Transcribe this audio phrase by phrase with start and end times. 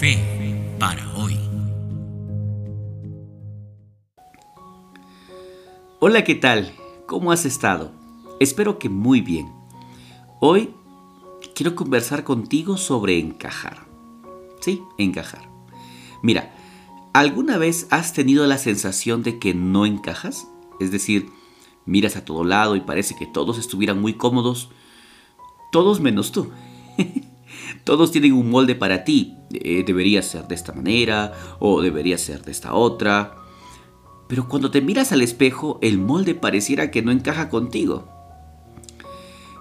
[0.00, 0.18] Fe
[0.78, 1.38] para hoy.
[6.00, 6.74] Hola, ¿qué tal?
[7.06, 7.92] ¿Cómo has estado?
[8.38, 9.50] Espero que muy bien.
[10.38, 10.74] Hoy
[11.54, 13.86] quiero conversar contigo sobre encajar.
[14.60, 15.48] Sí, encajar.
[16.22, 16.54] Mira,
[17.14, 20.46] ¿alguna vez has tenido la sensación de que no encajas?
[20.78, 21.30] Es decir,
[21.86, 24.68] miras a todo lado y parece que todos estuvieran muy cómodos,
[25.72, 26.50] todos menos tú.
[27.84, 29.36] todos tienen un molde para ti.
[29.52, 33.36] Eh, debería ser de esta manera o debería ser de esta otra.
[34.28, 38.08] Pero cuando te miras al espejo, el molde pareciera que no encaja contigo.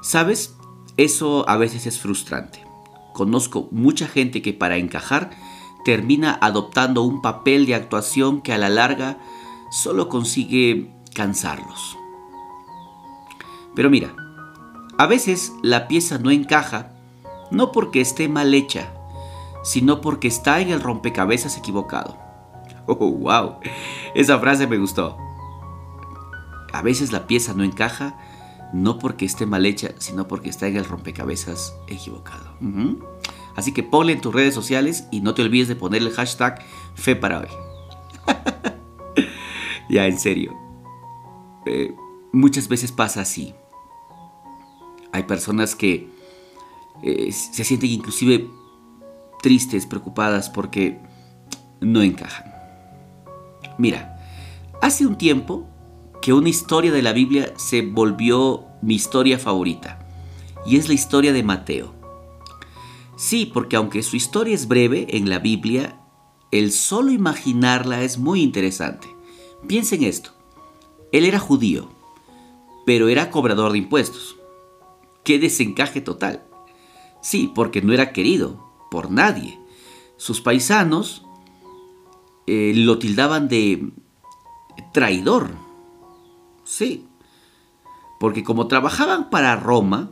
[0.02, 0.56] ¿Sabes?
[0.98, 2.64] Eso a veces es frustrante.
[3.14, 5.32] Conozco mucha gente que para encajar
[5.84, 9.20] termina adoptando un papel de actuación que a la larga
[9.72, 11.98] solo consigue cansarlos.
[13.76, 14.16] Pero mira,
[14.98, 16.95] a veces la pieza no encaja
[17.52, 18.94] no porque esté mal hecha,
[19.64, 22.18] sino porque está en el rompecabezas equivocado.
[22.88, 23.56] Oh, wow,
[24.14, 25.18] esa frase me gustó.
[26.72, 28.16] A veces la pieza no encaja
[28.74, 32.58] no porque esté mal hecha, sino porque está en el rompecabezas equivocado.
[33.56, 36.62] Así que ponle en tus redes sociales y no te olvides de poner el hashtag
[36.94, 37.48] fe para hoy.
[39.90, 40.54] ya, en serio.
[41.66, 41.96] Eh,
[42.34, 43.56] muchas veces pasa así.
[45.14, 46.10] Hay personas que
[47.04, 48.50] eh, se sienten inclusive
[49.42, 51.00] tristes, preocupadas porque
[51.82, 52.54] no encajan.
[53.78, 54.20] Mira,
[54.82, 55.68] hace un tiempo
[56.22, 60.00] que una historia de la Biblia se volvió mi historia favorita,
[60.66, 61.94] y es la historia de Mateo.
[63.16, 66.02] Sí, porque aunque su historia es breve en la Biblia,
[66.52, 69.08] el solo imaginarla es muy interesante.
[69.68, 70.32] Piensen esto.
[71.12, 71.90] Él era judío,
[72.86, 74.38] pero era cobrador de impuestos.
[75.24, 76.44] ¡Qué desencaje total!
[77.26, 79.60] Sí, porque no era querido por nadie.
[80.16, 81.26] Sus paisanos
[82.46, 83.92] eh, lo tildaban de
[84.94, 85.50] traidor.
[86.64, 87.08] Sí,
[88.20, 90.12] porque como trabajaban para Roma,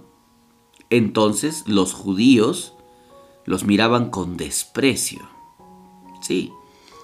[0.90, 2.74] entonces los judíos
[3.46, 5.22] los miraban con desprecio.
[6.20, 6.52] Sí,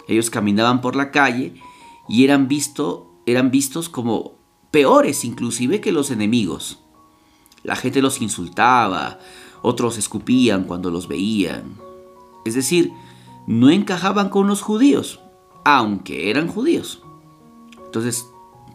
[0.08, 1.62] ellos caminaban por la calle
[2.08, 4.40] y eran, visto, eran vistos como
[4.72, 6.80] peores inclusive que los enemigos.
[7.62, 9.20] La gente los insultaba,
[9.62, 11.76] otros escupían cuando los veían.
[12.46, 12.92] Es decir,
[13.48, 15.20] no encajaban con los judíos,
[15.66, 17.02] aunque eran judíos.
[17.86, 18.28] Entonces,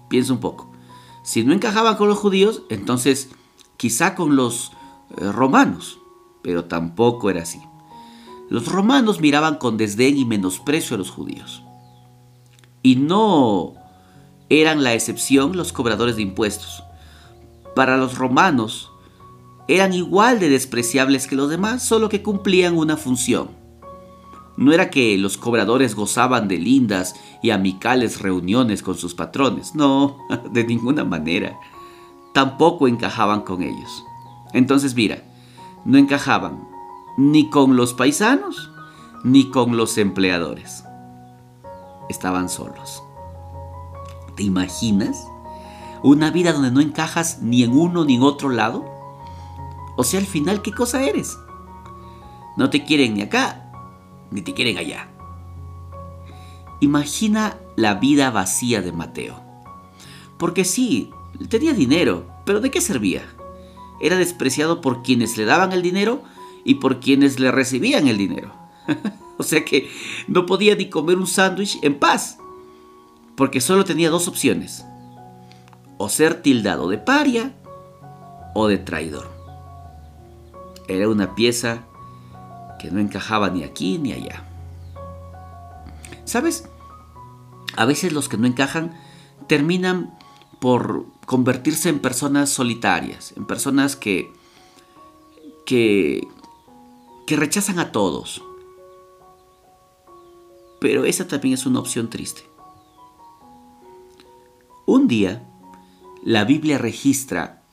[0.09, 0.71] piensa un poco.
[1.23, 3.31] Si no encajaban con los judíos, entonces
[3.77, 4.73] quizá con los
[5.17, 5.99] eh, romanos,
[6.43, 7.61] pero tampoco era así.
[8.51, 11.63] Los romanos miraban con desdén y menosprecio a los judíos.
[12.83, 13.75] Y no
[14.51, 16.85] eran la excepción los cobradores de impuestos.
[17.75, 18.93] Para los romanos,
[19.69, 23.51] eran igual de despreciables que los demás, solo que cumplían una función.
[24.57, 30.19] No era que los cobradores gozaban de lindas y amicales reuniones con sus patrones, no,
[30.53, 31.59] de ninguna manera.
[32.33, 34.05] Tampoco encajaban con ellos.
[34.53, 35.25] Entonces mira,
[35.85, 36.69] no encajaban
[37.17, 38.71] ni con los paisanos
[39.25, 40.85] ni con los empleadores.
[42.09, 43.03] Estaban solos.
[44.37, 45.27] ¿Te imaginas?
[46.03, 48.85] Una vida donde no encajas ni en uno ni en otro lado.
[49.97, 51.39] O sea, al final, ¿qué cosa eres?
[52.57, 53.73] No te quieren ni acá,
[54.31, 55.09] ni te quieren allá.
[56.81, 59.41] Imagina la vida vacía de Mateo.
[60.39, 61.11] Porque sí,
[61.49, 63.23] tenía dinero, pero ¿de qué servía?
[64.01, 66.23] Era despreciado por quienes le daban el dinero
[66.65, 68.53] y por quienes le recibían el dinero.
[69.39, 69.89] o sea que
[70.29, 72.39] no podía ni comer un sándwich en paz,
[73.37, 74.85] porque solo tenía dos opciones.
[75.97, 77.55] O ser tildado de paria
[78.55, 79.34] o de traidor.
[80.89, 81.85] Era una pieza
[82.79, 84.45] que no encajaba ni aquí ni allá.
[86.25, 86.69] ¿Sabes?
[87.77, 88.95] A veces los que no encajan
[89.47, 90.17] terminan
[90.61, 94.33] por convertirse en personas solitarias, en personas que,
[95.67, 96.27] que,
[97.27, 98.43] rechazan a todos.
[100.81, 102.43] Pero esa también es una opción triste.
[104.87, 105.47] Un día,
[106.23, 107.64] la Biblia registra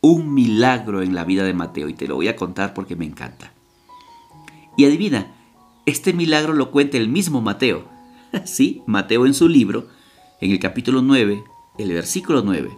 [0.00, 3.04] un milagro en la vida de Mateo y te lo voy a contar porque me
[3.04, 3.52] encanta.
[4.76, 5.34] Y adivina,
[5.86, 7.88] este milagro lo cuenta el mismo Mateo.
[8.44, 9.88] Sí, Mateo en su libro,
[10.40, 11.42] en el capítulo 9,
[11.78, 12.70] el versículo 9,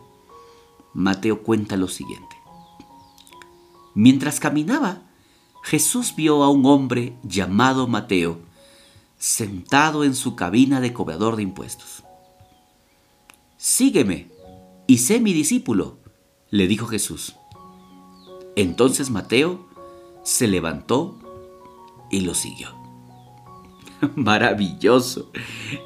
[0.94, 2.36] Mateo cuenta lo siguiente.
[3.94, 5.02] Mientras caminaba,
[5.62, 8.38] Jesús vio a un hombre llamado Mateo
[9.18, 12.04] sentado en su cabina de cobrador de impuestos.
[13.56, 14.30] Sígueme
[14.86, 15.98] y sé mi discípulo,
[16.50, 17.36] le dijo Jesús.
[18.56, 19.66] Entonces Mateo
[20.22, 21.18] se levantó
[22.10, 22.80] y lo siguió.
[24.16, 25.30] maravilloso.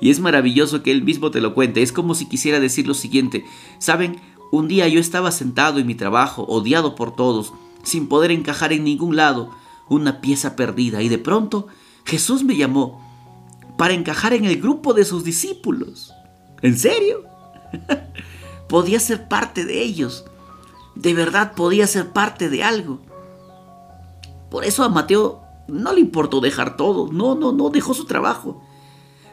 [0.00, 1.82] Y es maravilloso que él mismo te lo cuente.
[1.82, 3.44] Es como si quisiera decir lo siguiente.
[3.78, 4.20] Saben,
[4.52, 7.52] un día yo estaba sentado en mi trabajo, odiado por todos,
[7.82, 9.50] sin poder encajar en ningún lado,
[9.88, 11.66] una pieza perdida, y de pronto
[12.04, 13.02] Jesús me llamó
[13.76, 16.12] para encajar en el grupo de sus discípulos.
[16.62, 17.24] ¿En serio?
[18.68, 20.24] podía ser parte de ellos.
[20.94, 23.00] De verdad podía ser parte de algo.
[24.50, 27.12] Por eso a Mateo no le importó dejar todo.
[27.12, 28.62] No, no, no dejó su trabajo.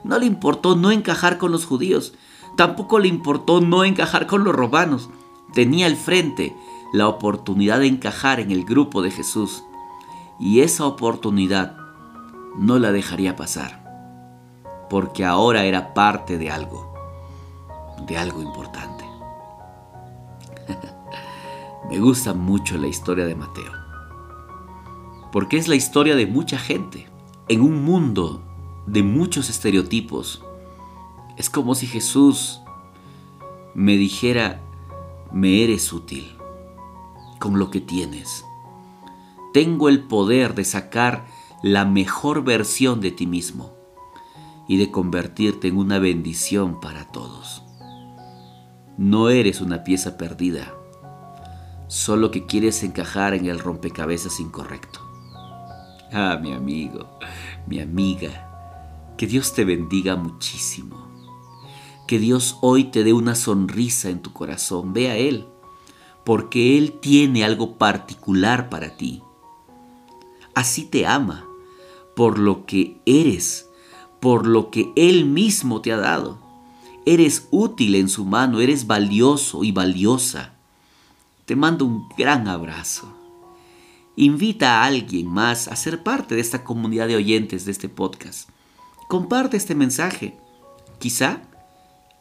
[0.04, 2.14] No le importó no encajar con los judíos.
[2.58, 5.10] Tampoco le importó no encajar con los romanos.
[5.54, 6.56] Tenía al frente
[6.94, 9.64] la oportunidad de encajar en el grupo de Jesús.
[10.40, 11.78] Y esa oportunidad
[12.58, 13.80] no la dejaría pasar.
[14.90, 16.94] Porque ahora era parte de algo.
[18.08, 19.06] De algo importante.
[21.90, 23.72] Me gusta mucho la historia de Mateo.
[25.32, 27.08] Porque es la historia de mucha gente.
[27.48, 28.44] En un mundo
[28.86, 30.44] de muchos estereotipos.
[31.38, 32.62] Es como si Jesús
[33.74, 34.62] me dijera,
[35.32, 36.36] me eres útil
[37.40, 38.46] con lo que tienes.
[39.54, 41.26] Tengo el poder de sacar
[41.64, 43.74] la mejor versión de ti mismo
[44.68, 47.64] y de convertirte en una bendición para todos.
[48.98, 50.74] No eres una pieza perdida,
[51.92, 55.02] solo que quieres encajar en el rompecabezas incorrecto.
[56.14, 57.20] Ah, mi amigo,
[57.68, 61.06] mi amiga, que Dios te bendiga muchísimo.
[62.08, 64.94] Que Dios hoy te dé una sonrisa en tu corazón.
[64.94, 65.48] Ve a Él,
[66.24, 69.22] porque Él tiene algo particular para ti.
[70.56, 71.46] Así te ama,
[72.16, 73.68] por lo que eres,
[74.22, 76.40] por lo que Él mismo te ha dado.
[77.06, 80.61] Eres útil en su mano, eres valioso y valiosa.
[81.52, 83.14] Te mando un gran abrazo.
[84.16, 88.48] Invita a alguien más a ser parte de esta comunidad de oyentes de este podcast.
[89.10, 90.38] Comparte este mensaje.
[90.98, 91.42] Quizá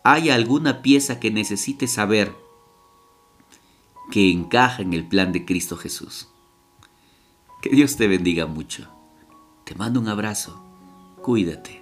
[0.03, 2.35] haya alguna pieza que necesites saber
[4.11, 6.27] que encaja en el plan de Cristo Jesús.
[7.63, 8.89] Que Dios te bendiga mucho.
[9.65, 10.61] Te mando un abrazo.
[11.23, 11.80] Cuídate.